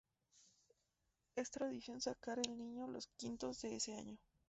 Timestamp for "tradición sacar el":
1.51-2.57